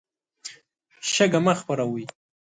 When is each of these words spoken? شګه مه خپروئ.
شګه 1.11 1.39
مه 1.45 1.53
خپروئ. 1.59 2.03